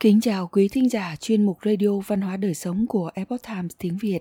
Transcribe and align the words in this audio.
Kính 0.00 0.20
chào 0.20 0.48
quý 0.48 0.68
thính 0.68 0.88
giả 0.88 1.16
chuyên 1.16 1.46
mục 1.46 1.58
Radio 1.64 2.00
Văn 2.06 2.20
hóa 2.20 2.36
Đời 2.36 2.54
Sống 2.54 2.86
của 2.88 3.10
Epoch 3.14 3.42
Times 3.42 3.72
tiếng 3.78 3.98
Việt. 4.00 4.18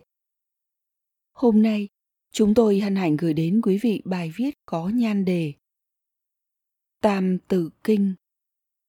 Hôm 1.34 1.62
nay, 1.62 1.88
chúng 2.32 2.54
tôi 2.54 2.80
hân 2.80 2.96
hạnh 2.96 3.18
gửi 3.18 3.34
đến 3.34 3.62
quý 3.64 3.80
vị 3.82 4.02
bài 4.06 4.32
viết 4.36 4.54
có 4.66 4.90
nhan 4.90 5.26
đề 5.26 5.54
Tam 7.02 7.38
Tự 7.48 7.70
Kinh 7.84 8.16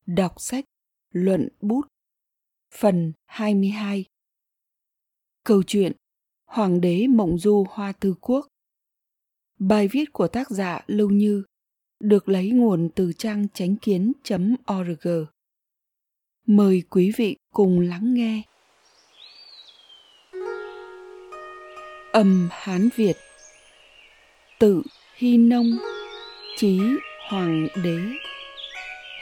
Đọc 0.06 0.34
sách, 0.36 0.64
luận 1.10 1.48
bút 1.60 1.86
Phần 2.74 3.12
22 3.26 4.04
Câu 5.44 5.62
chuyện 5.66 5.92
Hoàng 6.46 6.80
đế 6.80 7.06
Mộng 7.06 7.38
Du 7.38 7.66
Hoa 7.70 7.92
Tư 7.92 8.14
Quốc 8.20 8.46
Bài 9.58 9.88
viết 9.88 10.12
của 10.12 10.28
tác 10.28 10.50
giả 10.50 10.84
Lưu 10.86 11.10
Như 11.10 11.44
được 12.00 12.28
lấy 12.28 12.50
nguồn 12.50 12.90
từ 12.94 13.12
trang 13.18 13.48
chánh 13.54 13.76
kiến.org. 13.76 15.08
Mời 16.50 16.82
quý 16.90 17.12
vị 17.16 17.36
cùng 17.52 17.80
lắng 17.80 18.14
nghe. 18.14 18.42
Âm 22.12 22.48
Hán 22.52 22.88
Việt. 22.96 23.16
Tự 24.58 24.82
Hy 25.14 25.36
Nông. 25.36 25.78
Chí 26.56 26.80
Hoàng 27.28 27.68
đế. 27.84 27.98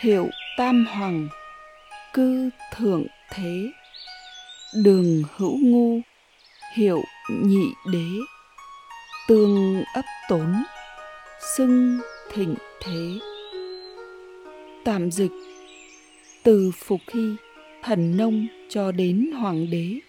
Hiệu 0.01 0.29
Tam 0.59 0.87
Hoàng. 0.87 1.29
Cư 2.13 2.51
Thượng 2.77 3.07
Thế. 3.31 3.71
Đường 4.85 5.23
Hữu 5.37 5.59
Ngu. 5.63 6.01
Hiệu 6.75 7.03
Nhị 7.31 7.67
Đế. 7.93 8.09
Tương 9.29 9.83
ấp 9.95 10.05
tốn. 10.29 10.63
Xưng 11.57 12.01
thịnh 12.33 12.55
thế. 12.81 13.19
Tạm 14.85 15.11
dịch 15.11 15.33
từ 16.43 16.71
phục 16.75 17.01
hy, 17.15 17.35
thần 17.83 18.17
nông 18.17 18.47
cho 18.69 18.93
đến 18.93 19.31
hoàng 19.41 19.71
đế, 19.71 20.01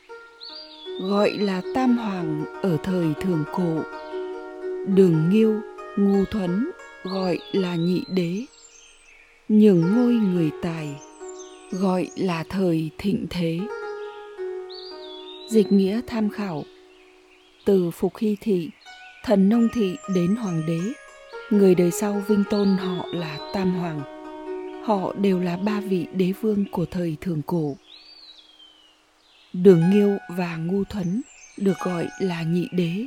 gọi 1.01 1.31
là 1.31 1.61
tam 1.75 1.97
hoàng 1.97 2.45
ở 2.61 2.77
thời 2.83 3.13
thường 3.21 3.43
cổ. 3.51 3.83
Đường 4.87 5.29
nghiêu, 5.29 5.61
ngu 5.97 6.25
thuấn 6.25 6.69
gọi 7.03 7.39
là 7.51 7.75
nhị 7.75 8.03
đế. 8.09 8.45
Nhường 9.49 9.81
ngôi 9.95 10.13
người 10.13 10.51
tài 10.61 10.95
gọi 11.71 12.07
là 12.15 12.43
thời 12.49 12.89
thịnh 12.97 13.27
thế. 13.29 13.59
Dịch 15.49 15.71
nghĩa 15.71 16.01
tham 16.07 16.29
khảo. 16.29 16.63
Từ 17.65 17.91
phục 17.91 18.17
hy 18.17 18.37
thị, 18.41 18.69
thần 19.23 19.49
nông 19.49 19.67
thị 19.73 19.95
đến 20.15 20.35
hoàng 20.35 20.61
đế, 20.67 20.79
người 21.49 21.75
đời 21.75 21.91
sau 21.91 22.23
vinh 22.27 22.43
tôn 22.49 22.67
họ 22.67 23.05
là 23.13 23.51
tam 23.53 23.71
hoàng 23.71 24.18
họ 24.89 25.13
đều 25.13 25.39
là 25.39 25.57
ba 25.57 25.79
vị 25.79 26.05
đế 26.13 26.33
vương 26.41 26.65
của 26.71 26.85
thời 26.85 27.17
thường 27.21 27.41
cổ. 27.45 27.75
Đường 29.53 29.89
Nghiêu 29.89 30.17
và 30.29 30.57
Ngu 30.57 30.83
Thuấn 30.83 31.21
được 31.57 31.77
gọi 31.79 32.07
là 32.19 32.43
nhị 32.43 32.67
đế. 32.71 33.05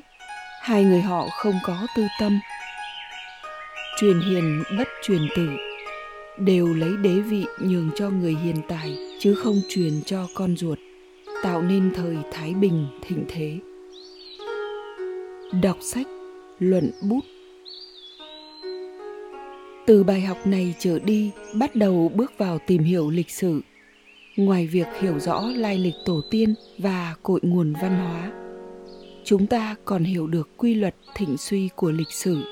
Hai 0.61 0.85
người 0.85 1.01
họ 1.01 1.29
không 1.31 1.55
có 1.65 1.87
tư 1.97 2.07
tâm. 2.21 2.41
Truyền 4.01 4.21
hiền 4.21 4.63
bất 4.79 4.89
truyền 5.03 5.23
tử, 5.37 5.49
đều 6.39 6.75
lấy 6.75 6.97
đế 6.97 7.21
vị 7.21 7.45
nhường 7.61 7.91
cho 7.97 8.11
người 8.11 8.37
hiền 8.45 8.57
tài 8.69 8.97
chứ 9.21 9.35
không 9.35 9.61
truyền 9.69 10.03
cho 10.07 10.27
con 10.35 10.57
ruột, 10.57 10.79
tạo 11.43 11.63
nên 11.63 11.93
thời 11.95 12.17
Thái 12.33 12.55
Bình 12.55 12.87
thịnh 13.07 13.25
thế. 13.29 13.59
Đọc 15.63 15.77
sách, 15.81 16.07
luận 16.59 16.91
bút 17.03 17.25
từ 19.87 20.05
bài 20.05 20.21
học 20.21 20.47
này 20.47 20.75
trở 20.79 20.99
đi, 20.99 21.31
bắt 21.55 21.77
đầu 21.77 22.13
bước 22.15 22.33
vào 22.39 22.59
tìm 22.67 22.83
hiểu 22.83 23.11
lịch 23.11 23.31
sử. 23.31 23.61
Ngoài 24.37 24.67
việc 24.67 24.87
hiểu 25.01 25.19
rõ 25.19 25.41
lai 25.57 25.79
lịch 25.79 25.95
tổ 26.05 26.21
tiên 26.31 26.55
và 26.79 27.15
cội 27.23 27.41
nguồn 27.43 27.73
văn 27.73 27.99
hóa, 27.99 28.33
chúng 29.25 29.47
ta 29.47 29.77
còn 29.85 30.05
hiểu 30.05 30.27
được 30.27 30.49
quy 30.57 30.75
luật 30.75 30.95
thịnh 31.15 31.37
suy 31.37 31.69
của 31.77 31.91
lịch 31.91 32.11
sử. 32.11 32.45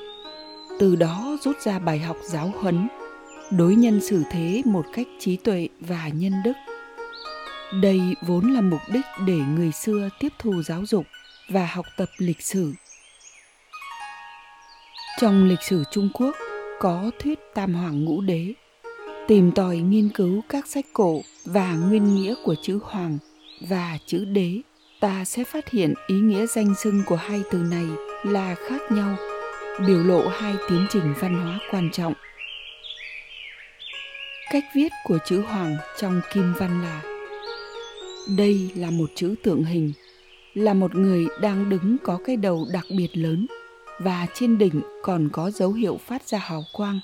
Từ 0.79 0.95
đó 0.95 1.37
rút 1.41 1.61
ra 1.61 1.79
bài 1.79 1.99
học 1.99 2.17
giáo 2.23 2.53
huấn, 2.55 2.87
đối 3.51 3.75
nhân 3.75 4.01
xử 4.01 4.23
thế 4.31 4.61
một 4.65 4.85
cách 4.93 5.07
trí 5.19 5.37
tuệ 5.37 5.67
và 5.79 6.07
nhân 6.07 6.33
đức. 6.43 6.53
Đây 7.81 8.01
vốn 8.21 8.53
là 8.53 8.61
mục 8.61 8.81
đích 8.93 9.05
để 9.27 9.37
người 9.55 9.71
xưa 9.71 10.09
tiếp 10.19 10.33
thu 10.39 10.63
giáo 10.63 10.85
dục 10.85 11.05
và 11.49 11.65
học 11.65 11.85
tập 11.97 12.09
lịch 12.17 12.41
sử. 12.41 12.73
Trong 15.19 15.43
lịch 15.43 15.61
sử 15.61 15.83
trung 15.91 16.09
quốc 16.13 16.35
có 16.81 17.11
thuyết 17.19 17.39
tam 17.53 17.73
hoàng 17.73 18.05
ngũ 18.05 18.21
đế, 18.21 18.53
tìm 19.27 19.51
tòi 19.51 19.77
nghiên 19.77 20.09
cứu 20.09 20.41
các 20.49 20.67
sách 20.67 20.85
cổ 20.93 21.21
và 21.45 21.75
nguyên 21.75 22.15
nghĩa 22.15 22.33
của 22.43 22.55
chữ 22.61 22.79
hoàng 22.83 23.17
và 23.69 23.97
chữ 24.05 24.25
đế, 24.25 24.61
ta 24.99 25.25
sẽ 25.25 25.43
phát 25.43 25.69
hiện 25.69 25.93
ý 26.07 26.15
nghĩa 26.15 26.45
danh 26.45 26.75
xưng 26.75 27.03
của 27.05 27.15
hai 27.15 27.41
từ 27.51 27.57
này 27.57 27.85
là 28.23 28.55
khác 28.55 28.81
nhau, 28.91 29.15
biểu 29.87 30.03
lộ 30.03 30.27
hai 30.27 30.55
tiến 30.69 30.85
trình 30.89 31.13
văn 31.19 31.35
hóa 31.43 31.59
quan 31.71 31.89
trọng. 31.91 32.13
Cách 34.51 34.65
viết 34.75 34.91
của 35.03 35.17
chữ 35.25 35.41
hoàng 35.41 35.77
trong 35.99 36.21
kim 36.33 36.53
văn 36.59 36.81
là, 36.81 37.01
đây 38.37 38.71
là 38.75 38.91
một 38.91 39.09
chữ 39.15 39.35
tượng 39.43 39.63
hình, 39.63 39.93
là 40.53 40.73
một 40.73 40.95
người 40.95 41.27
đang 41.41 41.69
đứng 41.69 41.97
có 42.03 42.19
cái 42.25 42.35
đầu 42.35 42.67
đặc 42.73 42.85
biệt 42.97 43.09
lớn 43.13 43.47
và 44.03 44.27
trên 44.33 44.57
đỉnh 44.57 44.81
còn 45.03 45.29
có 45.33 45.51
dấu 45.51 45.73
hiệu 45.73 45.99
phát 46.07 46.27
ra 46.27 46.37
hào 46.37 46.63
quang. 46.73 46.99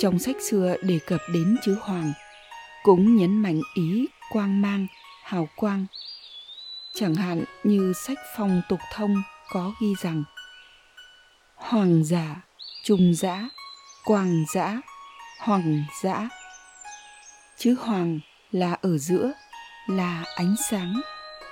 Trong 0.00 0.18
sách 0.18 0.36
xưa 0.50 0.76
đề 0.82 0.98
cập 1.06 1.20
đến 1.32 1.56
chữ 1.64 1.76
hoàng, 1.80 2.12
cũng 2.82 3.16
nhấn 3.16 3.42
mạnh 3.42 3.60
ý 3.74 4.06
quang 4.32 4.62
mang, 4.62 4.86
hào 5.24 5.48
quang. 5.56 5.86
Chẳng 6.94 7.14
hạn 7.14 7.44
như 7.64 7.92
sách 7.92 8.18
phong 8.36 8.62
tục 8.68 8.80
thông 8.92 9.22
có 9.50 9.72
ghi 9.80 9.94
rằng 10.02 10.24
Hoàng 11.54 12.04
giả, 12.04 12.42
trung 12.84 13.14
giã, 13.14 13.48
quang 14.04 14.44
giã, 14.54 14.80
hoàng 15.40 15.84
giã. 16.02 16.28
Chữ 17.58 17.76
hoàng 17.80 18.20
là 18.52 18.76
ở 18.82 18.98
giữa, 18.98 19.32
là 19.88 20.24
ánh 20.36 20.54
sáng, 20.70 21.00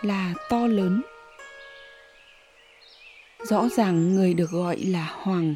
là 0.02 0.34
to 0.50 0.66
lớn, 0.66 1.02
rõ 3.44 3.68
ràng 3.76 4.14
người 4.14 4.34
được 4.34 4.50
gọi 4.50 4.76
là 4.76 5.14
hoàng, 5.22 5.54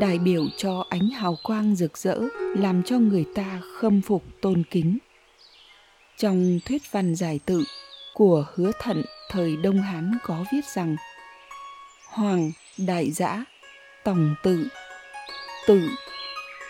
đại 0.00 0.18
biểu 0.18 0.46
cho 0.56 0.84
ánh 0.88 1.08
hào 1.08 1.36
quang 1.42 1.76
rực 1.76 1.98
rỡ, 1.98 2.18
làm 2.56 2.82
cho 2.82 2.98
người 2.98 3.24
ta 3.34 3.60
khâm 3.76 4.02
phục 4.02 4.24
tôn 4.40 4.62
kính. 4.70 4.98
Trong 6.16 6.58
thuyết 6.64 6.82
văn 6.92 7.14
giải 7.14 7.40
tự 7.46 7.64
của 8.14 8.46
hứa 8.54 8.72
thận, 8.80 9.02
thời 9.30 9.56
đông 9.56 9.82
hán 9.82 10.18
có 10.22 10.44
viết 10.52 10.64
rằng, 10.74 10.96
hoàng, 12.08 12.52
đại 12.78 13.10
giã, 13.10 13.44
tòng 14.04 14.34
tự 14.42 14.68
tự, 15.66 15.88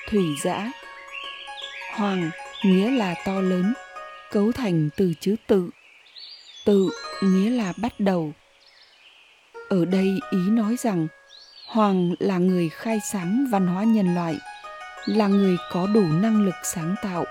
thủy 0.08 0.24
giã. 0.42 0.72
Hoàng, 1.94 2.30
nghĩa 2.64 2.90
là 2.90 3.14
to 3.24 3.40
lớn, 3.40 3.74
cấu 4.30 4.52
thành 4.52 4.88
từ 4.96 5.12
chữ 5.20 5.36
tự 5.46 5.70
tự 6.64 6.90
nghĩa 7.22 7.50
là 7.50 7.72
bắt 7.76 8.00
đầu 8.00 8.32
ở 9.70 9.84
đây 9.84 10.20
ý 10.30 10.38
nói 10.38 10.76
rằng, 10.78 11.08
hoàng 11.66 12.14
là 12.18 12.38
người 12.38 12.68
khai 12.68 13.00
sáng 13.12 13.46
văn 13.50 13.66
hóa 13.66 13.84
nhân 13.84 14.14
loại, 14.14 14.36
là 15.06 15.28
người 15.28 15.56
có 15.72 15.86
đủ 15.86 16.02
năng 16.22 16.44
lực 16.44 16.54
sáng 16.62 16.94
tạo. 17.02 17.24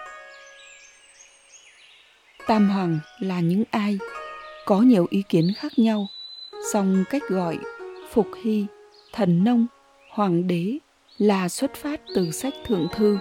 Tam 2.48 2.70
hoàng 2.70 3.00
là 3.20 3.40
những 3.40 3.64
ai? 3.72 4.00
Có 4.66 4.82
nhiều 4.82 5.08
ý 5.10 5.24
kiến 5.30 5.54
khác 5.58 5.72
nhau, 5.80 6.08
song 6.74 7.04
cách 7.10 7.22
gọi 7.30 7.58
phục 8.12 8.28
hy, 8.44 8.66
thần 9.14 9.44
nông, 9.44 9.68
hoàng 10.10 10.48
đế 10.48 10.78
là 11.18 11.50
xuất 11.50 11.74
phát 11.74 12.02
từ 12.16 12.32
sách 12.32 12.54
thượng 12.66 12.88
thư, 12.94 13.18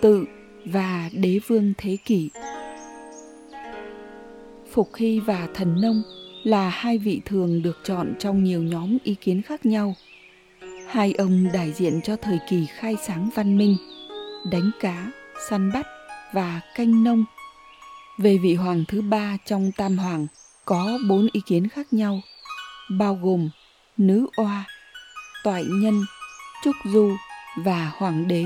tự 0.00 0.24
và 0.64 1.10
đế 1.12 1.38
vương 1.46 1.72
thế 1.78 1.96
kỷ. 2.04 2.30
Phục 4.72 4.94
hy 4.94 5.20
và 5.20 5.48
thần 5.54 5.80
nông 5.80 6.02
là 6.46 6.68
hai 6.68 6.98
vị 6.98 7.20
thường 7.24 7.62
được 7.62 7.78
chọn 7.84 8.14
trong 8.18 8.44
nhiều 8.44 8.62
nhóm 8.62 8.98
ý 9.04 9.14
kiến 9.14 9.42
khác 9.42 9.66
nhau. 9.66 9.94
Hai 10.88 11.12
ông 11.12 11.48
đại 11.52 11.72
diện 11.72 12.00
cho 12.04 12.16
thời 12.16 12.38
kỳ 12.48 12.66
khai 12.66 12.96
sáng 13.06 13.30
văn 13.34 13.58
minh, 13.58 13.76
đánh 14.50 14.70
cá, 14.80 15.10
săn 15.48 15.72
bắt 15.72 15.86
và 16.32 16.60
canh 16.74 17.04
nông. 17.04 17.24
Về 18.18 18.38
vị 18.42 18.54
hoàng 18.54 18.84
thứ 18.88 19.02
ba 19.02 19.36
trong 19.44 19.72
tam 19.76 19.98
hoàng 19.98 20.26
có 20.64 20.98
bốn 21.08 21.28
ý 21.32 21.40
kiến 21.46 21.68
khác 21.68 21.92
nhau, 21.92 22.20
bao 22.90 23.18
gồm 23.22 23.48
nữ 23.96 24.26
oa, 24.36 24.64
toại 25.44 25.64
nhân, 25.64 26.04
trúc 26.64 26.76
du 26.84 27.16
và 27.56 27.92
hoàng 27.96 28.28
đế. 28.28 28.44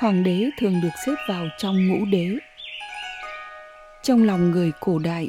Hoàng 0.00 0.24
đế 0.24 0.50
thường 0.58 0.80
được 0.82 0.92
xếp 1.06 1.14
vào 1.28 1.46
trong 1.58 1.88
ngũ 1.88 2.04
đế. 2.04 2.28
Trong 4.02 4.24
lòng 4.24 4.50
người 4.50 4.72
cổ 4.80 4.98
đại, 4.98 5.28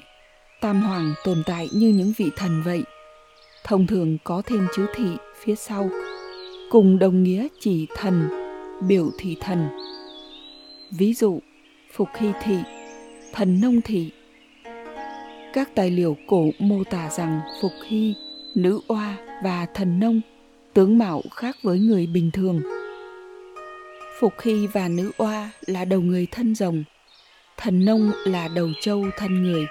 Tam 0.61 0.81
Hoàng 0.81 1.13
tồn 1.23 1.43
tại 1.45 1.69
như 1.73 1.89
những 1.89 2.13
vị 2.17 2.31
thần 2.35 2.61
vậy. 2.65 2.83
Thông 3.63 3.87
thường 3.87 4.17
có 4.23 4.41
thêm 4.45 4.67
chữ 4.75 4.85
thị 4.95 5.05
phía 5.43 5.55
sau, 5.55 5.89
cùng 6.69 6.99
đồng 6.99 7.23
nghĩa 7.23 7.47
chỉ 7.59 7.87
thần, 7.95 8.29
biểu 8.87 9.09
thị 9.19 9.37
thần. 9.41 9.67
Ví 10.91 11.13
dụ, 11.13 11.39
Phục 11.93 12.07
Hy 12.17 12.27
Thị, 12.43 12.57
thần 13.33 13.61
nông 13.61 13.81
thị. 13.81 14.11
Các 15.53 15.75
tài 15.75 15.91
liệu 15.91 16.17
cổ 16.27 16.49
mô 16.59 16.83
tả 16.83 17.09
rằng 17.09 17.39
Phục 17.61 17.71
Hy, 17.87 18.13
nữ 18.55 18.79
oa 18.87 19.17
và 19.43 19.65
thần 19.73 19.99
nông 19.99 20.21
tướng 20.73 20.97
mạo 20.97 21.21
khác 21.35 21.57
với 21.63 21.79
người 21.79 22.07
bình 22.07 22.31
thường. 22.31 22.61
Phục 24.19 24.33
Hy 24.41 24.67
và 24.67 24.87
nữ 24.87 25.11
oa 25.17 25.49
là 25.65 25.85
đầu 25.85 26.01
người 26.01 26.27
thân 26.31 26.55
rồng, 26.55 26.83
thần 27.57 27.85
nông 27.85 28.11
là 28.25 28.47
đầu 28.55 28.69
trâu 28.81 29.05
thân 29.17 29.43
người. 29.43 29.67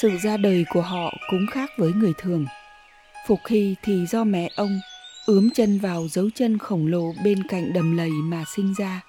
Sự 0.00 0.10
ra 0.22 0.36
đời 0.36 0.64
của 0.70 0.80
họ 0.80 1.14
cũng 1.30 1.46
khác 1.50 1.70
với 1.78 1.92
người 1.92 2.12
thường. 2.18 2.46
Phục 3.26 3.38
Hy 3.48 3.74
thì 3.82 4.06
do 4.06 4.24
mẹ 4.24 4.50
ông 4.56 4.80
ướm 5.26 5.50
chân 5.50 5.78
vào 5.78 6.08
dấu 6.08 6.30
chân 6.34 6.58
khổng 6.58 6.86
lồ 6.86 7.12
bên 7.24 7.42
cạnh 7.48 7.72
đầm 7.72 7.96
lầy 7.96 8.10
mà 8.10 8.44
sinh 8.56 8.74
ra. 8.78 9.00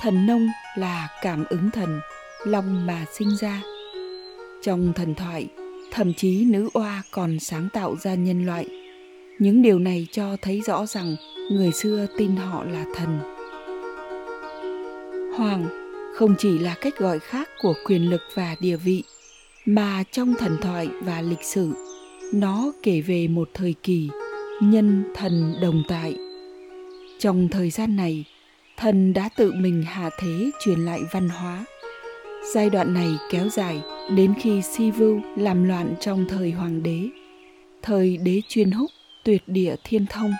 Thần 0.00 0.26
nông 0.26 0.48
là 0.76 1.08
cảm 1.22 1.44
ứng 1.44 1.70
thần, 1.70 2.00
long 2.44 2.86
mà 2.86 3.04
sinh 3.12 3.36
ra. 3.40 3.62
Trong 4.62 4.92
thần 4.96 5.14
thoại, 5.14 5.46
thậm 5.90 6.14
chí 6.14 6.44
nữ 6.44 6.68
oa 6.72 7.02
còn 7.10 7.38
sáng 7.38 7.68
tạo 7.72 7.96
ra 7.96 8.14
nhân 8.14 8.46
loại. 8.46 8.66
Những 9.38 9.62
điều 9.62 9.78
này 9.78 10.06
cho 10.12 10.36
thấy 10.42 10.60
rõ 10.60 10.86
rằng 10.86 11.16
người 11.50 11.72
xưa 11.72 12.06
tin 12.18 12.36
họ 12.36 12.64
là 12.64 12.84
thần. 12.94 13.18
Hoàng 15.36 15.68
không 16.14 16.34
chỉ 16.38 16.58
là 16.58 16.74
cách 16.80 16.98
gọi 16.98 17.18
khác 17.18 17.48
của 17.62 17.74
quyền 17.86 18.10
lực 18.10 18.20
và 18.34 18.56
địa 18.60 18.76
vị, 18.76 19.04
mà 19.66 20.02
trong 20.12 20.34
thần 20.38 20.56
thoại 20.62 20.88
và 21.00 21.20
lịch 21.20 21.42
sử, 21.42 21.72
nó 22.32 22.72
kể 22.82 23.00
về 23.00 23.28
một 23.28 23.48
thời 23.54 23.74
kỳ 23.82 24.08
nhân 24.62 25.04
thần 25.14 25.54
đồng 25.60 25.82
tại. 25.88 26.14
Trong 27.18 27.48
thời 27.48 27.70
gian 27.70 27.96
này, 27.96 28.24
thần 28.76 29.12
đã 29.12 29.28
tự 29.36 29.52
mình 29.52 29.82
hạ 29.82 30.10
thế 30.18 30.50
truyền 30.64 30.78
lại 30.78 31.00
văn 31.12 31.28
hóa. 31.28 31.64
Giai 32.54 32.70
đoạn 32.70 32.94
này 32.94 33.08
kéo 33.30 33.48
dài 33.48 33.80
đến 34.16 34.34
khi 34.40 34.62
si 34.62 34.90
vưu 34.90 35.20
làm 35.36 35.64
loạn 35.64 35.94
trong 36.00 36.26
thời 36.28 36.50
hoàng 36.50 36.82
đế. 36.82 37.08
Thời 37.82 38.16
đế 38.16 38.40
chuyên 38.48 38.70
húc 38.70 38.90
tuyệt 39.24 39.42
địa 39.46 39.74
thiên 39.84 40.06
thông, 40.06 40.32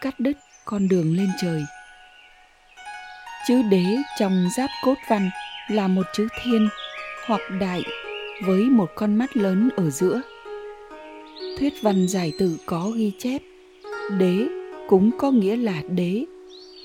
cắt 0.00 0.20
đứt 0.20 0.36
con 0.64 0.88
đường 0.88 1.16
lên 1.16 1.28
trời. 1.42 1.62
Chữ 3.48 3.62
đế 3.70 3.84
trong 4.18 4.48
giáp 4.56 4.70
cốt 4.84 4.94
văn 5.10 5.30
là 5.70 5.88
một 5.88 6.06
chữ 6.14 6.28
thiên 6.42 6.68
hoặc 7.26 7.40
đại 7.60 7.82
với 8.44 8.64
một 8.64 8.90
con 8.94 9.14
mắt 9.14 9.36
lớn 9.36 9.68
ở 9.76 9.90
giữa. 9.90 10.22
Thuyết 11.58 11.82
văn 11.82 12.08
giải 12.08 12.32
tử 12.38 12.56
có 12.66 12.92
ghi 12.96 13.12
chép, 13.18 13.42
đế 14.18 14.46
cũng 14.88 15.10
có 15.18 15.30
nghĩa 15.30 15.56
là 15.56 15.82
đế, 15.88 16.24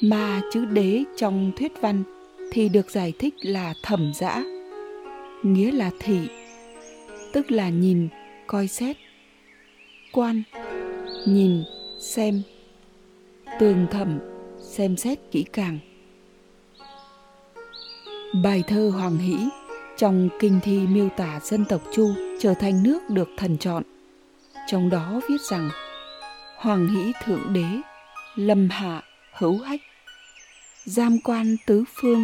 mà 0.02 0.42
chữ 0.52 0.66
đế 0.66 1.04
trong 1.18 1.52
thuyết 1.56 1.72
văn 1.82 2.04
thì 2.52 2.70
được 2.70 2.92
giải 2.92 3.14
thích 3.20 3.34
là 3.42 3.74
thẩm 3.84 4.12
dã, 4.16 4.44
nghĩa 5.44 5.72
là 5.72 5.92
thị, 6.00 6.20
tức 7.34 7.52
là 7.52 7.70
nhìn, 7.70 8.08
coi 8.48 8.68
xét, 8.68 8.98
quan, 10.12 10.44
nhìn, 11.28 11.64
xem, 12.00 12.42
tường 13.60 13.88
thẩm, 13.92 14.20
xem 14.60 14.98
xét 14.98 15.20
kỹ 15.32 15.46
càng 15.54 15.80
bài 18.44 18.64
thơ 18.68 18.90
hoàng 18.90 19.18
hỷ 19.18 19.36
trong 20.02 20.30
kinh 20.40 20.60
thi 20.64 20.80
miêu 20.80 21.10
tả 21.10 21.40
dân 21.44 21.66
tộc 21.66 21.82
chu 21.92 22.14
trở 22.40 22.54
thành 22.54 22.84
nước 22.84 23.10
được 23.10 23.30
thần 23.38 23.58
chọn. 23.58 23.84
Trong 24.68 24.90
đó 24.90 25.22
viết 25.30 25.42
rằng, 25.42 25.70
hoàng 26.58 26.88
hỷ 26.88 27.12
thượng 27.24 27.54
đế, 27.54 27.66
lâm 28.36 28.70
hạ 28.70 29.02
hữu 29.34 29.58
hách, 29.58 29.82
giam 30.86 31.18
quan 31.24 31.56
tứ 31.68 31.84
phương, 31.94 32.24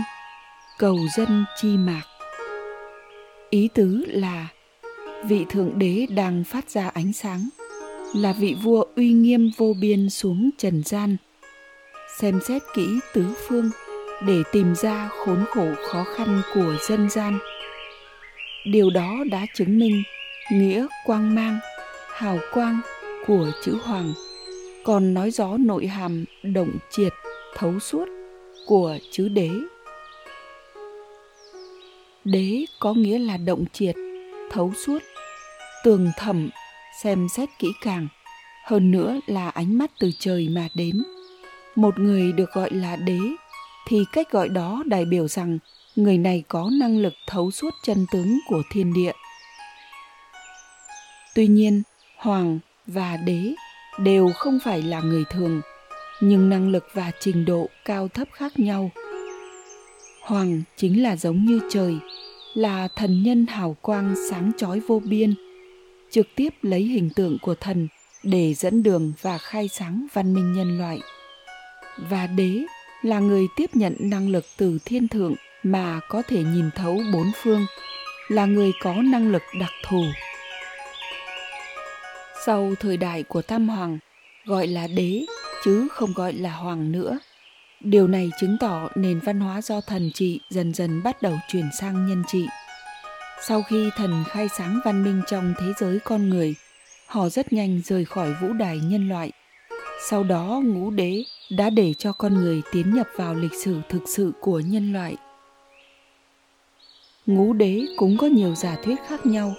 cầu 0.80 0.98
dân 1.18 1.46
chi 1.62 1.78
mạc. 1.78 2.04
Ý 3.50 3.70
tứ 3.74 4.06
là, 4.08 4.48
vị 5.24 5.46
thượng 5.50 5.80
đế 5.80 6.06
đang 6.10 6.44
phát 6.44 6.70
ra 6.70 6.88
ánh 6.88 7.14
sáng, 7.14 7.50
là 8.16 8.34
vị 8.34 8.56
vua 8.64 8.86
uy 8.96 9.12
nghiêm 9.12 9.52
vô 9.58 9.74
biên 9.82 10.10
xuống 10.10 10.50
trần 10.58 10.84
gian, 10.86 11.18
xem 12.20 12.40
xét 12.48 12.62
kỹ 12.76 13.00
tứ 13.14 13.26
phương 13.48 13.70
để 14.28 14.44
tìm 14.52 14.76
ra 14.76 15.10
khốn 15.26 15.46
khổ 15.50 15.68
khó 15.92 16.04
khăn 16.16 16.42
của 16.54 16.76
dân 16.88 17.10
gian 17.10 17.40
điều 18.72 18.90
đó 18.90 19.24
đã 19.32 19.46
chứng 19.54 19.80
minh 19.80 20.04
nghĩa 20.52 20.88
quang 21.06 21.36
mang, 21.36 21.60
hào 22.14 22.40
quang 22.54 22.80
của 23.28 23.52
chữ 23.64 23.78
hoàng. 23.84 24.14
Còn 24.84 25.14
nói 25.14 25.32
gió 25.32 25.58
nội 25.58 25.88
hàm 25.88 26.26
động 26.44 26.72
triệt, 26.90 27.14
thấu 27.56 27.80
suốt 27.80 28.06
của 28.66 28.98
chữ 29.12 29.28
đế. 29.30 29.50
Đế 32.24 32.66
có 32.80 32.94
nghĩa 32.94 33.20
là 33.20 33.38
động 33.38 33.66
triệt, 33.74 33.96
thấu 34.52 34.74
suốt, 34.86 35.04
tường 35.84 36.12
thẩm, 36.18 36.50
xem 37.02 37.28
xét 37.30 37.50
kỹ 37.60 37.68
càng, 37.82 38.08
hơn 38.66 38.92
nữa 38.92 39.20
là 39.28 39.50
ánh 39.50 39.78
mắt 39.78 39.92
từ 40.00 40.12
trời 40.20 40.50
mà 40.50 40.68
đến. 40.76 41.04
Một 41.76 42.00
người 42.00 42.32
được 42.32 42.52
gọi 42.54 42.72
là 42.72 42.96
đế 42.96 43.20
thì 43.88 44.06
cách 44.12 44.32
gọi 44.32 44.50
đó 44.50 44.84
đại 44.86 45.06
biểu 45.06 45.28
rằng 45.28 45.60
người 45.98 46.18
này 46.18 46.44
có 46.48 46.70
năng 46.80 46.98
lực 46.98 47.14
thấu 47.28 47.52
suốt 47.52 47.74
chân 47.84 48.06
tướng 48.12 48.40
của 48.48 48.62
thiên 48.72 48.94
địa. 48.94 49.12
Tuy 51.36 51.48
nhiên, 51.48 51.84
hoàng 52.18 52.60
và 52.88 53.18
đế 53.18 53.54
đều 54.00 54.32
không 54.36 54.60
phải 54.64 54.82
là 54.82 55.02
người 55.02 55.24
thường, 55.30 55.62
nhưng 56.22 56.50
năng 56.50 56.70
lực 56.70 56.88
và 56.94 57.12
trình 57.20 57.46
độ 57.46 57.70
cao 57.86 58.08
thấp 58.08 58.28
khác 58.32 58.60
nhau. 58.60 58.92
Hoàng 60.22 60.62
chính 60.76 61.04
là 61.04 61.16
giống 61.16 61.46
như 61.46 61.60
trời, 61.70 61.96
là 62.54 62.88
thần 62.96 63.24
nhân 63.24 63.46
hào 63.46 63.78
quang 63.82 64.16
sáng 64.30 64.52
chói 64.58 64.80
vô 64.80 65.00
biên, 65.00 65.34
trực 66.12 66.28
tiếp 66.36 66.50
lấy 66.62 66.82
hình 66.82 67.10
tượng 67.16 67.38
của 67.42 67.56
thần 67.56 67.88
để 68.24 68.54
dẫn 68.54 68.84
đường 68.84 69.14
và 69.22 69.38
khai 69.38 69.68
sáng 69.68 70.08
văn 70.14 70.34
minh 70.34 70.54
nhân 70.54 70.78
loại. 70.78 71.00
Và 72.10 72.28
đế 72.28 72.66
là 73.02 73.20
người 73.20 73.48
tiếp 73.56 73.70
nhận 73.74 73.96
năng 74.00 74.30
lực 74.30 74.46
từ 74.58 74.80
thiên 74.86 75.08
thượng 75.08 75.36
mà 75.72 76.00
có 76.10 76.22
thể 76.28 76.44
nhìn 76.44 76.70
thấu 76.76 77.02
bốn 77.14 77.32
phương, 77.44 77.66
là 78.28 78.46
người 78.46 78.72
có 78.82 78.94
năng 78.94 79.32
lực 79.32 79.44
đặc 79.60 79.72
thù. 79.84 80.04
Sau 82.46 82.74
thời 82.80 82.98
đại 82.98 83.24
của 83.24 83.42
tam 83.42 83.70
hoàng, 83.70 84.00
gọi 84.46 84.68
là 84.68 84.88
đế, 84.88 85.26
chứ 85.64 85.88
không 85.92 86.14
gọi 86.14 86.34
là 86.34 86.52
hoàng 86.52 86.92
nữa, 86.92 87.20
điều 87.82 88.08
này 88.08 88.32
chứng 88.40 88.58
tỏ 88.60 88.90
nền 88.96 89.20
văn 89.20 89.40
hóa 89.40 89.62
do 89.62 89.82
thần 89.82 90.12
trị 90.14 90.40
dần 90.50 90.74
dần 90.74 91.04
bắt 91.04 91.22
đầu 91.22 91.40
chuyển 91.48 91.70
sang 91.80 92.08
nhân 92.08 92.24
trị. 92.28 92.46
Sau 93.42 93.62
khi 93.62 93.90
thần 93.96 94.24
khai 94.30 94.48
sáng 94.58 94.80
văn 94.86 95.04
minh 95.04 95.22
trong 95.28 95.54
thế 95.60 95.66
giới 95.80 96.00
con 96.00 96.30
người, 96.30 96.56
họ 97.08 97.30
rất 97.30 97.54
nhanh 97.54 97.82
rời 97.86 98.06
khỏi 98.06 98.34
vũ 98.42 98.54
đài 98.54 98.80
nhân 98.80 99.10
loại. 99.10 99.32
Sau 100.10 100.24
đó 100.24 100.62
ngũ 100.64 100.90
đế 100.90 101.24
đã 101.52 101.70
để 101.70 101.94
cho 101.94 102.14
con 102.14 102.34
người 102.34 102.62
tiến 102.72 102.96
nhập 102.96 103.08
vào 103.16 103.36
lịch 103.36 103.54
sử 103.64 103.82
thực 103.90 104.02
sự 104.08 104.32
của 104.42 104.60
nhân 104.60 104.94
loại 104.94 105.16
ngũ 107.28 107.54
đế 107.54 107.86
cũng 107.98 108.18
có 108.18 108.28
nhiều 108.28 108.56
giả 108.56 108.76
thuyết 108.84 109.00
khác 109.08 109.26
nhau 109.26 109.54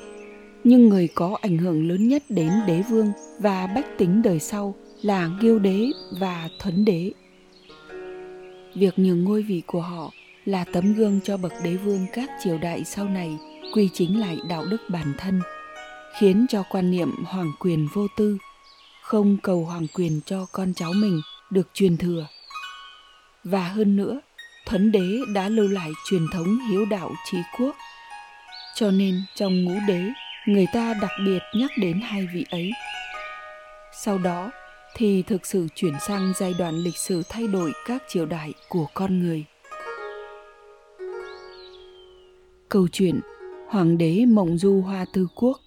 nhưng 0.65 0.89
người 0.89 1.09
có 1.15 1.39
ảnh 1.41 1.59
hưởng 1.59 1.89
lớn 1.89 2.09
nhất 2.09 2.23
đến 2.29 2.53
đế 2.67 2.83
vương 2.83 3.13
và 3.39 3.67
bách 3.67 3.99
tính 3.99 4.23
đời 4.23 4.39
sau 4.39 4.75
là 5.03 5.31
Nghiêu 5.41 5.59
đế 5.59 5.87
và 6.21 6.49
Thuấn 6.59 6.85
đế. 6.85 7.13
Việc 8.75 8.99
nhường 8.99 9.25
ngôi 9.25 9.43
vị 9.43 9.63
của 9.67 9.81
họ 9.81 10.11
là 10.45 10.65
tấm 10.65 10.95
gương 10.95 11.21
cho 11.25 11.37
bậc 11.37 11.53
đế 11.65 11.77
vương 11.77 12.07
các 12.13 12.31
triều 12.45 12.59
đại 12.59 12.85
sau 12.85 13.05
này 13.05 13.39
quy 13.75 13.89
chính 13.93 14.21
lại 14.21 14.39
đạo 14.49 14.65
đức 14.71 14.81
bản 14.89 15.15
thân, 15.19 15.41
khiến 16.21 16.47
cho 16.49 16.63
quan 16.71 16.91
niệm 16.91 17.25
hoàng 17.25 17.53
quyền 17.61 17.89
vô 17.95 18.07
tư, 18.17 18.39
không 19.03 19.37
cầu 19.43 19.65
hoàng 19.65 19.87
quyền 19.95 20.21
cho 20.27 20.47
con 20.53 20.75
cháu 20.75 20.93
mình 20.93 21.21
được 21.51 21.69
truyền 21.75 21.97
thừa. 21.97 22.27
Và 23.45 23.69
hơn 23.69 23.97
nữa, 23.97 24.21
Thuấn 24.69 24.93
đế 24.93 25.19
đã 25.35 25.49
lưu 25.49 25.69
lại 25.69 25.91
truyền 26.05 26.27
thống 26.33 26.59
hiếu 26.71 26.85
đạo 26.91 27.11
trí 27.31 27.39
quốc. 27.59 27.77
Cho 28.75 28.91
nên 28.91 29.15
trong 29.35 29.65
ngũ 29.65 29.75
đế, 29.89 30.03
người 30.47 30.67
ta 30.73 30.95
đặc 31.03 31.11
biệt 31.25 31.39
nhắc 31.55 31.71
đến 31.79 32.01
hai 32.03 32.29
vị 32.35 32.45
ấy. 32.51 32.71
Sau 33.93 34.19
đó, 34.19 34.51
thì 34.97 35.23
thực 35.23 35.47
sự 35.47 35.67
chuyển 35.75 35.95
sang 36.01 36.33
giai 36.37 36.55
đoạn 36.59 36.75
lịch 36.75 36.97
sử 36.97 37.23
thay 37.29 37.47
đổi 37.47 37.73
các 37.87 38.03
triều 38.09 38.27
đại 38.27 38.53
của 38.69 38.87
con 38.95 39.21
người. 39.21 39.45
Câu 42.69 42.89
chuyện 42.93 43.21
Hoàng 43.69 43.99
đế 43.99 44.25
Mộng 44.27 44.59
Du 44.59 44.81
Hoa 44.81 45.05
Tư 45.13 45.27
Quốc 45.35 45.61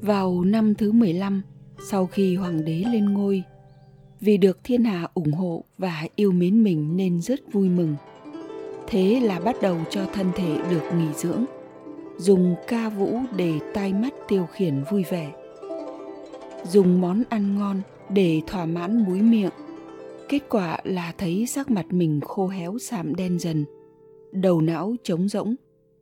Vào 0.00 0.44
năm 0.44 0.74
thứ 0.74 0.92
15, 0.92 1.42
sau 1.90 2.06
khi 2.06 2.36
hoàng 2.36 2.64
đế 2.64 2.84
lên 2.92 3.14
ngôi, 3.14 3.42
vì 4.20 4.36
được 4.36 4.58
thiên 4.64 4.84
hạ 4.84 5.08
ủng 5.14 5.32
hộ 5.32 5.64
và 5.78 6.06
yêu 6.16 6.32
mến 6.32 6.64
mình 6.64 6.96
nên 6.96 7.20
rất 7.20 7.52
vui 7.52 7.68
mừng. 7.68 7.96
Thế 8.86 9.20
là 9.20 9.40
bắt 9.40 9.56
đầu 9.62 9.76
cho 9.90 10.06
thân 10.12 10.26
thể 10.36 10.58
được 10.70 10.82
nghỉ 10.98 11.12
dưỡng, 11.14 11.44
dùng 12.18 12.54
ca 12.68 12.88
vũ 12.88 13.18
để 13.36 13.52
tai 13.74 13.92
mắt 13.92 14.14
tiêu 14.28 14.46
khiển 14.52 14.84
vui 14.90 15.04
vẻ. 15.10 15.32
Dùng 16.64 17.00
món 17.00 17.22
ăn 17.28 17.58
ngon 17.58 17.80
để 18.08 18.40
thỏa 18.46 18.66
mãn 18.66 19.04
múi 19.04 19.22
miệng. 19.22 19.52
Kết 20.28 20.42
quả 20.48 20.80
là 20.84 21.14
thấy 21.18 21.46
sắc 21.46 21.70
mặt 21.70 21.86
mình 21.90 22.20
khô 22.20 22.48
héo 22.48 22.78
sạm 22.78 23.14
đen 23.14 23.38
dần 23.38 23.64
đầu 24.32 24.60
não 24.60 24.96
trống 25.02 25.28
rỗng 25.28 25.54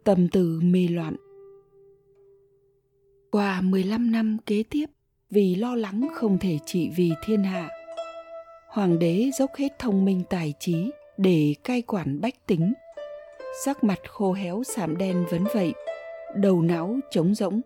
tâm 0.05 0.29
tư 0.29 0.61
mê 0.63 0.89
loạn. 0.89 1.17
Qua 3.31 3.61
15 3.61 4.13
năm 4.13 4.37
kế 4.47 4.63
tiếp 4.71 4.87
vì 5.31 5.55
lo 5.55 5.75
lắng 5.75 6.09
không 6.15 6.39
thể 6.39 6.59
trị 6.67 6.91
vì 6.97 7.11
thiên 7.25 7.43
hạ 7.43 7.69
hoàng 8.77 8.99
đế 8.99 9.31
dốc 9.39 9.51
hết 9.55 9.79
thông 9.79 10.05
minh 10.05 10.23
tài 10.31 10.55
trí 10.59 10.91
để 11.17 11.55
cai 11.65 11.83
quản 11.83 12.21
bách 12.21 12.47
tính. 12.47 12.75
Sắc 13.65 13.85
mặt 13.85 13.99
khô 14.09 14.33
héo 14.33 14.63
sạm 14.65 14.97
đen 14.97 15.25
vẫn 15.31 15.45
vậy, 15.55 15.73
đầu 16.35 16.63
não 16.63 16.97
trống 17.11 17.35
rỗng, 17.35 17.61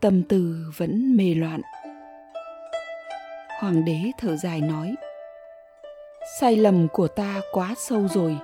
tâm 0.00 0.22
tư 0.22 0.56
vẫn 0.76 1.16
mê 1.16 1.34
loạn. 1.34 1.60
Hoàng 3.60 3.84
đế 3.84 3.98
thở 4.18 4.36
dài 4.36 4.60
nói, 4.60 4.94
sai 6.40 6.56
lầm 6.56 6.88
của 6.92 7.08
ta 7.08 7.40
quá 7.52 7.74
sâu 7.76 8.08
rồi. 8.08 8.36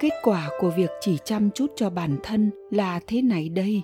Kết 0.00 0.12
quả 0.22 0.48
của 0.58 0.70
việc 0.70 0.90
chỉ 1.00 1.18
chăm 1.24 1.50
chút 1.50 1.72
cho 1.76 1.90
bản 1.90 2.16
thân 2.22 2.50
là 2.70 3.00
thế 3.06 3.22
này 3.22 3.48
đây. 3.48 3.82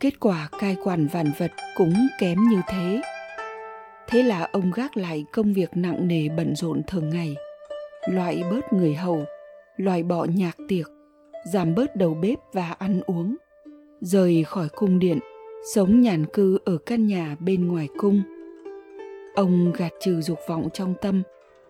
Kết 0.00 0.20
quả 0.20 0.48
cai 0.60 0.76
quản 0.84 1.06
vạn 1.06 1.32
vật 1.38 1.52
cũng 1.76 1.94
kém 2.20 2.38
như 2.50 2.60
thế 2.68 3.00
thế 4.08 4.22
là 4.22 4.48
ông 4.52 4.70
gác 4.74 4.96
lại 4.96 5.24
công 5.32 5.52
việc 5.52 5.70
nặng 5.74 6.08
nề 6.08 6.28
bận 6.28 6.56
rộn 6.56 6.82
thường 6.86 7.10
ngày. 7.10 7.36
Loại 8.08 8.42
bớt 8.50 8.72
người 8.72 8.94
hầu, 8.94 9.24
loại 9.76 10.02
bỏ 10.02 10.24
nhạc 10.24 10.56
tiệc, 10.68 10.86
giảm 11.52 11.74
bớt 11.74 11.96
đầu 11.96 12.14
bếp 12.14 12.38
và 12.52 12.76
ăn 12.78 13.00
uống. 13.06 13.36
Rời 14.00 14.44
khỏi 14.44 14.68
cung 14.68 14.98
điện, 14.98 15.18
sống 15.74 16.00
nhàn 16.00 16.26
cư 16.26 16.58
ở 16.64 16.78
căn 16.86 17.06
nhà 17.06 17.36
bên 17.40 17.68
ngoài 17.68 17.88
cung. 17.98 18.22
Ông 19.34 19.72
gạt 19.76 19.92
trừ 20.00 20.20
dục 20.20 20.38
vọng 20.48 20.68
trong 20.72 20.94
tâm, 21.00 21.22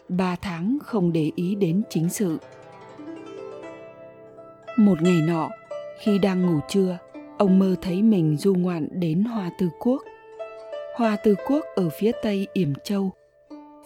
ba 0.08 0.36
tháng 0.42 0.78
không 0.82 1.12
để 1.12 1.30
ý 1.34 1.54
đến 1.54 1.82
chính 1.90 2.08
sự. 2.08 2.38
Một 4.76 5.02
ngày 5.02 5.20
nọ, 5.26 5.50
khi 5.98 6.18
đang 6.18 6.42
ngủ 6.42 6.60
trưa, 6.68 6.98
ông 7.38 7.58
mơ 7.58 7.74
thấy 7.82 8.02
mình 8.02 8.36
du 8.36 8.54
ngoạn 8.54 8.88
đến 8.92 9.24
hoa 9.24 9.50
tư 9.58 9.68
quốc 9.80 10.02
hoa 10.94 11.16
tư 11.16 11.34
quốc 11.46 11.64
ở 11.74 11.88
phía 11.88 12.12
tây 12.22 12.46
yểm 12.52 12.74
châu, 12.84 13.10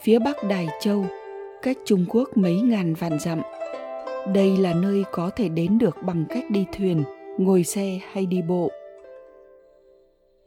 phía 0.03 0.19
bắc 0.19 0.37
đài 0.49 0.69
châu, 0.81 1.05
cách 1.63 1.77
trung 1.85 2.05
quốc 2.09 2.37
mấy 2.37 2.61
ngàn 2.61 2.95
vạn 2.95 3.19
dặm. 3.19 3.43
Đây 4.35 4.57
là 4.57 4.75
nơi 4.75 5.05
có 5.13 5.31
thể 5.37 5.49
đến 5.49 5.79
được 5.79 5.97
bằng 6.03 6.25
cách 6.29 6.45
đi 6.51 6.67
thuyền, 6.79 7.05
ngồi 7.39 7.65
xe 7.65 8.01
hay 8.13 8.27
đi 8.27 8.43
bộ. 8.43 8.71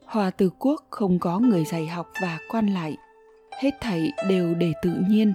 Hòa 0.05 0.29
tư 0.29 0.49
quốc 0.59 0.83
không 0.89 1.19
có 1.19 1.39
người 1.39 1.65
dạy 1.65 1.87
học 1.87 2.07
và 2.21 2.39
quan 2.51 2.67
lại. 2.67 2.97
Hết 3.61 3.71
thảy 3.81 4.11
đều 4.29 4.53
để 4.53 4.71
tự 4.81 4.93
nhiên. 5.09 5.33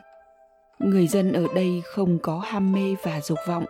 Người 0.78 1.06
dân 1.06 1.32
ở 1.32 1.46
đây 1.54 1.82
không 1.84 2.18
có 2.22 2.38
ham 2.38 2.72
mê 2.72 2.94
và 3.02 3.20
dục 3.20 3.38
vọng. 3.48 3.64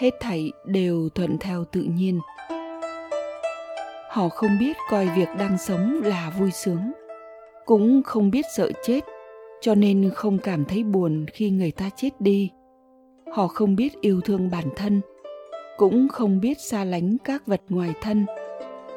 Hết 0.00 0.10
thảy 0.20 0.52
đều 0.64 1.08
thuận 1.14 1.38
theo 1.38 1.64
tự 1.64 1.80
nhiên 1.82 2.20
họ 4.16 4.28
không 4.28 4.58
biết 4.58 4.76
coi 4.90 5.08
việc 5.16 5.28
đang 5.38 5.58
sống 5.58 6.00
là 6.04 6.32
vui 6.38 6.50
sướng, 6.50 6.92
cũng 7.64 8.02
không 8.02 8.30
biết 8.30 8.44
sợ 8.56 8.70
chết, 8.82 9.00
cho 9.60 9.74
nên 9.74 10.10
không 10.14 10.38
cảm 10.38 10.64
thấy 10.64 10.84
buồn 10.84 11.26
khi 11.32 11.50
người 11.50 11.70
ta 11.70 11.90
chết 11.96 12.10
đi. 12.20 12.50
Họ 13.32 13.46
không 13.46 13.76
biết 13.76 14.00
yêu 14.00 14.20
thương 14.20 14.50
bản 14.50 14.64
thân, 14.76 15.00
cũng 15.76 16.08
không 16.08 16.40
biết 16.40 16.60
xa 16.60 16.84
lánh 16.84 17.16
các 17.24 17.46
vật 17.46 17.60
ngoài 17.68 17.94
thân. 18.00 18.26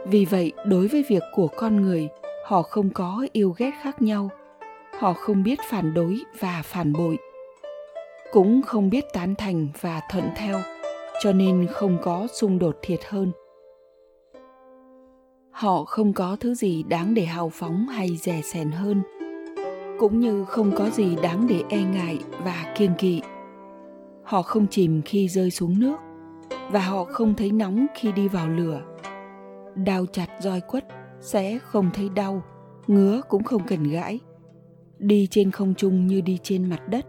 Vì 0.06 0.26
vậy, 0.26 0.52
đối 0.66 0.88
với 0.88 1.06
việc 1.10 1.24
của 1.36 1.48
con 1.48 1.82
người, 1.82 2.08
họ 2.46 2.62
không 2.62 2.90
có 2.90 3.28
yêu 3.32 3.54
ghét 3.58 3.72
khác 3.82 4.02
nhau. 4.02 4.30
Họ 5.00 5.14
không 5.14 5.44
biết 5.44 5.60
phản 5.70 5.94
đối 5.94 6.20
và 6.40 6.62
phản 6.66 6.94
bội, 6.94 7.18
cũng 8.32 8.62
không 8.62 8.90
biết 8.90 9.06
tán 9.14 9.36
thành 9.36 9.68
và 9.82 10.02
thuận 10.12 10.26
theo, 10.36 10.60
cho 11.24 11.34
nên 11.34 11.68
không 11.72 11.98
có 12.02 12.28
xung 12.34 12.60
đột 12.60 12.78
thiệt 12.82 13.00
hơn 13.10 13.32
họ 15.60 15.84
không 15.84 16.14
có 16.14 16.38
thứ 16.40 16.56
gì 16.56 16.84
đáng 16.84 17.14
để 17.14 17.26
hào 17.26 17.50
phóng 17.50 17.88
hay 17.88 18.18
rẻ 18.18 18.42
sèn 18.42 18.72
hơn, 18.72 19.02
cũng 20.00 20.20
như 20.20 20.46
không 20.46 20.72
có 20.78 20.90
gì 20.90 21.16
đáng 21.24 21.48
để 21.48 21.64
e 21.70 21.84
ngại 21.84 22.20
và 22.44 22.74
kiêng 22.78 22.94
kỵ. 22.98 23.22
Họ 24.24 24.42
không 24.42 24.68
chìm 24.68 25.02
khi 25.06 25.28
rơi 25.28 25.52
xuống 25.52 25.80
nước, 25.80 25.96
và 26.72 26.80
họ 26.80 27.04
không 27.04 27.34
thấy 27.36 27.52
nóng 27.52 27.86
khi 27.96 28.12
đi 28.12 28.28
vào 28.28 28.50
lửa. 28.50 28.82
Đau 29.76 30.06
chặt 30.06 30.28
roi 30.40 30.62
quất 30.62 30.86
sẽ 31.20 31.60
không 31.60 31.90
thấy 31.94 32.10
đau, 32.10 32.42
ngứa 32.88 33.22
cũng 33.30 33.44
không 33.44 33.62
cần 33.68 33.84
gãi. 33.84 34.20
Đi 35.00 35.28
trên 35.32 35.52
không 35.52 35.74
trung 35.76 36.08
như 36.08 36.22
đi 36.22 36.38
trên 36.44 36.70
mặt 36.70 36.88
đất, 36.90 37.06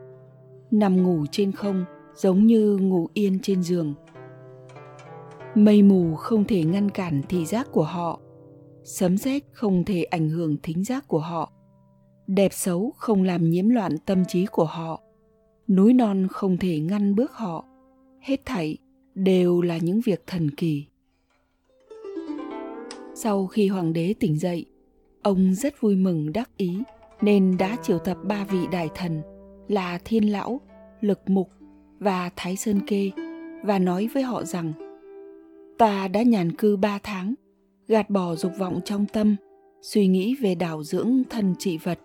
nằm 0.70 1.02
ngủ 1.02 1.24
trên 1.30 1.52
không 1.52 1.84
giống 2.14 2.46
như 2.46 2.78
ngủ 2.80 3.08
yên 3.14 3.38
trên 3.42 3.62
giường. 3.62 3.94
Mây 5.54 5.82
mù 5.82 6.14
không 6.14 6.44
thể 6.44 6.64
ngăn 6.64 6.90
cản 6.90 7.22
thị 7.28 7.46
giác 7.46 7.68
của 7.72 7.84
họ 7.84 8.20
sấm 8.90 9.16
sét 9.18 9.42
không 9.52 9.84
thể 9.84 10.02
ảnh 10.02 10.28
hưởng 10.28 10.56
thính 10.62 10.84
giác 10.84 11.08
của 11.08 11.18
họ. 11.18 11.52
Đẹp 12.26 12.52
xấu 12.52 12.92
không 12.96 13.22
làm 13.22 13.50
nhiễm 13.50 13.68
loạn 13.68 13.98
tâm 14.06 14.24
trí 14.28 14.46
của 14.46 14.64
họ. 14.64 15.00
Núi 15.68 15.92
non 15.92 16.26
không 16.30 16.56
thể 16.56 16.80
ngăn 16.80 17.14
bước 17.14 17.32
họ. 17.32 17.64
Hết 18.20 18.40
thảy 18.44 18.78
đều 19.14 19.60
là 19.60 19.78
những 19.78 20.00
việc 20.00 20.22
thần 20.26 20.50
kỳ. 20.50 20.86
Sau 23.14 23.46
khi 23.46 23.68
hoàng 23.68 23.92
đế 23.92 24.14
tỉnh 24.20 24.38
dậy, 24.38 24.66
ông 25.22 25.54
rất 25.54 25.80
vui 25.80 25.96
mừng 25.96 26.32
đắc 26.32 26.56
ý 26.56 26.82
nên 27.20 27.56
đã 27.58 27.76
triệu 27.82 27.98
tập 27.98 28.16
ba 28.24 28.44
vị 28.44 28.66
đại 28.72 28.88
thần 28.94 29.22
là 29.68 29.98
thiên 30.04 30.32
lão, 30.32 30.60
lực 31.00 31.20
mục 31.26 31.50
và 31.98 32.30
thái 32.36 32.56
sơn 32.56 32.80
kê 32.86 33.10
và 33.64 33.78
nói 33.78 34.08
với 34.14 34.22
họ 34.22 34.44
rằng, 34.44 34.72
ta 35.78 36.08
đã 36.08 36.22
nhàn 36.22 36.52
cư 36.52 36.76
ba 36.76 36.98
tháng 37.02 37.34
gạt 37.90 38.10
bỏ 38.10 38.34
dục 38.34 38.52
vọng 38.58 38.80
trong 38.84 39.06
tâm 39.06 39.36
suy 39.82 40.06
nghĩ 40.06 40.34
về 40.34 40.54
đảo 40.54 40.82
dưỡng 40.82 41.22
thân 41.30 41.54
trị 41.58 41.78
vật 41.78 41.98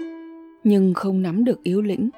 nhưng 0.63 0.93
không 0.93 1.21
nắm 1.21 1.43
được 1.43 1.63
yếu 1.63 1.81
lĩnh. 1.81 2.09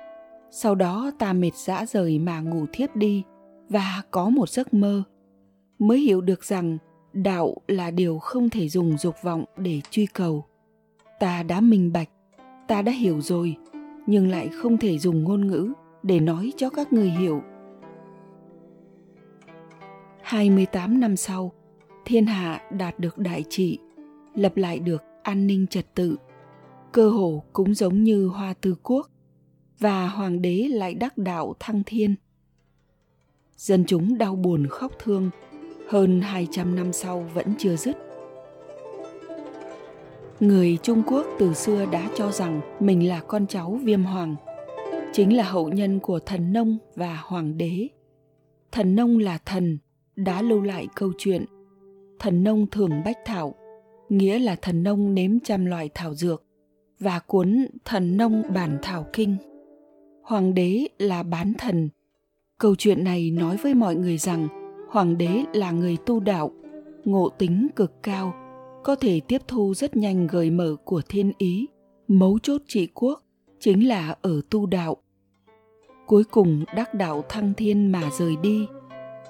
Sau 0.52 0.76
đó 0.76 1.12
ta 1.20 1.34
mệt 1.34 1.56
dã 1.56 1.86
rời 1.86 2.20
mà 2.20 2.40
ngủ 2.40 2.66
thiếp 2.74 2.96
đi 2.96 3.24
và 3.70 4.02
có 4.12 4.30
một 4.30 4.50
giấc 4.50 4.74
mơ 4.74 5.04
mới 5.80 6.00
hiểu 6.00 6.22
được 6.22 6.44
rằng 6.44 6.78
đạo 7.14 7.56
là 7.68 7.92
điều 7.92 8.20
không 8.20 8.50
thể 8.50 8.70
dùng 8.70 8.98
dục 8.98 9.16
vọng 9.24 9.46
để 9.58 9.82
truy 9.92 10.06
cầu. 10.06 10.46
Ta 11.20 11.44
đã 11.44 11.62
minh 11.62 11.92
bạch 11.94 12.10
ta 12.68 12.82
đã 12.82 12.92
hiểu 12.92 13.22
rồi 13.22 13.56
nhưng 14.06 14.28
lại 14.28 14.50
không 14.62 14.78
thể 14.78 14.98
dùng 14.98 15.24
ngôn 15.24 15.48
ngữ 15.48 15.74
để 16.04 16.20
nói 16.20 16.54
cho 16.58 16.70
các 16.70 16.94
người 16.94 17.10
hiểu. 17.10 17.42
28 20.22 21.00
năm 21.00 21.16
sau, 21.16 21.52
thiên 22.08 22.26
hạ 22.26 22.62
đạt 22.72 23.00
được 23.00 23.18
đại 23.18 23.44
trị, 23.50 23.80
lập 24.36 24.58
lại 24.58 24.80
được 24.80 25.04
an 25.24 25.48
ninh 25.48 25.68
trật 25.68 25.96
tự. 25.96 26.18
Cơ 26.92 27.10
hồ 27.10 27.44
cũng 27.54 27.74
giống 27.74 28.04
như 28.04 28.28
hoa 28.28 28.54
tư 28.62 28.76
quốc, 28.84 29.10
và 29.80 30.08
hoàng 30.08 30.42
đế 30.42 30.68
lại 30.72 30.94
đắc 30.94 31.18
đạo 31.18 31.54
thăng 31.60 31.84
thiên. 31.86 32.16
Dân 33.58 33.84
chúng 33.88 34.18
đau 34.18 34.36
buồn 34.36 34.68
khóc 34.68 34.92
thương, 35.00 35.30
hơn 35.90 36.22
200 36.22 36.76
năm 36.76 36.94
sau 36.94 37.30
vẫn 37.34 37.54
chưa 37.58 37.76
dứt. 37.76 37.98
Người 40.40 40.78
Trung 40.84 41.04
Quốc 41.08 41.26
từ 41.40 41.54
xưa 41.54 41.86
đã 41.86 42.10
cho 42.16 42.32
rằng 42.32 42.62
mình 42.80 43.08
là 43.08 43.22
con 43.28 43.48
cháu 43.48 43.80
viêm 43.84 44.04
hoàng, 44.04 44.36
chính 45.14 45.38
là 45.38 45.44
hậu 45.44 45.70
nhân 45.70 46.00
của 46.00 46.20
thần 46.20 46.54
nông 46.54 46.78
và 46.96 47.16
hoàng 47.24 47.58
đế. 47.58 47.88
Thần 48.72 48.96
nông 48.96 49.18
là 49.18 49.38
thần, 49.46 49.78
đã 50.16 50.42
lưu 50.42 50.62
lại 50.62 50.88
câu 50.96 51.12
chuyện 51.18 51.46
thần 52.20 52.44
nông 52.44 52.68
thường 52.68 52.92
bách 53.06 53.18
thảo, 53.26 53.56
nghĩa 54.10 54.40
là 54.40 54.56
thần 54.56 54.84
nông 54.84 55.14
nếm 55.14 55.40
trăm 55.40 55.66
loài 55.66 55.90
thảo 55.94 56.16
dược 56.16 56.44
và 57.00 57.20
cuốn 57.20 57.68
thần 57.86 58.18
nông 58.18 58.44
bản 58.54 58.78
thảo 58.82 59.06
kinh. 59.14 59.36
Hoàng 60.24 60.54
đế 60.54 60.88
là 61.00 61.24
bán 61.24 61.54
thần. 61.58 61.90
Câu 62.58 62.76
chuyện 62.76 63.04
này 63.04 63.32
nói 63.32 63.58
với 63.58 63.74
mọi 63.74 63.96
người 63.96 64.18
rằng 64.18 64.48
hoàng 64.90 65.18
đế 65.18 65.44
là 65.54 65.72
người 65.72 65.98
tu 66.06 66.20
đạo, 66.20 66.52
ngộ 67.06 67.30
tính 67.30 67.68
cực 67.76 68.04
cao, 68.04 68.34
có 68.84 68.96
thể 68.96 69.20
tiếp 69.28 69.42
thu 69.48 69.74
rất 69.74 69.96
nhanh 69.96 70.28
gợi 70.28 70.50
mở 70.50 70.76
của 70.84 71.02
thiên 71.10 71.32
ý, 71.38 71.68
mấu 72.08 72.40
chốt 72.44 72.62
trị 72.68 72.88
quốc 72.94 73.24
chính 73.60 73.88
là 73.88 74.16
ở 74.22 74.42
tu 74.50 74.66
đạo. 74.66 74.98
Cuối 76.08 76.24
cùng 76.24 76.64
đắc 76.76 76.94
đạo 76.94 77.24
thăng 77.30 77.54
thiên 77.54 77.92
mà 77.92 78.04
rời 78.20 78.36
đi, 78.36 78.68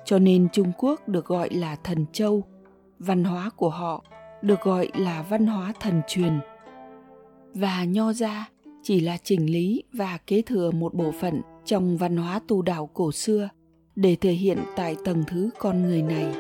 cho 0.05 0.19
nên 0.19 0.47
trung 0.51 0.71
quốc 0.77 1.07
được 1.07 1.25
gọi 1.25 1.49
là 1.49 1.75
thần 1.75 2.05
châu 2.13 2.43
văn 2.99 3.23
hóa 3.23 3.49
của 3.49 3.69
họ 3.69 4.03
được 4.41 4.61
gọi 4.61 4.89
là 4.95 5.25
văn 5.29 5.47
hóa 5.47 5.73
thần 5.79 6.01
truyền 6.07 6.39
và 7.53 7.83
nho 7.83 8.13
gia 8.13 8.49
chỉ 8.83 8.99
là 8.99 9.17
chỉnh 9.17 9.51
lý 9.51 9.83
và 9.93 10.17
kế 10.27 10.41
thừa 10.41 10.71
một 10.71 10.93
bộ 10.93 11.11
phận 11.11 11.41
trong 11.65 11.97
văn 11.97 12.17
hóa 12.17 12.39
tu 12.47 12.61
đạo 12.61 12.89
cổ 12.93 13.11
xưa 13.11 13.49
để 13.95 14.15
thể 14.15 14.31
hiện 14.31 14.59
tại 14.75 14.95
tầng 15.05 15.23
thứ 15.27 15.49
con 15.59 15.81
người 15.81 16.01
này 16.01 16.35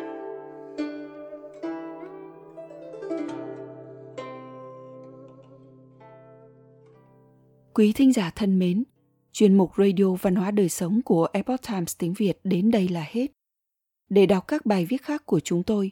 quý 7.73 7.93
thính 7.93 8.13
giả 8.13 8.31
thân 8.35 8.59
mến 8.59 8.83
Chuyên 9.37 9.57
mục 9.57 9.71
Radio 9.77 10.05
Văn 10.21 10.35
hóa 10.35 10.51
Đời 10.51 10.69
Sống 10.69 11.01
của 11.01 11.27
Epoch 11.33 11.61
Times 11.67 11.95
tiếng 11.97 12.13
Việt 12.13 12.39
đến 12.43 12.71
đây 12.71 12.87
là 12.87 13.05
hết. 13.09 13.27
Để 14.09 14.25
đọc 14.25 14.47
các 14.47 14.65
bài 14.65 14.85
viết 14.85 15.01
khác 15.01 15.25
của 15.25 15.39
chúng 15.39 15.63
tôi, 15.63 15.91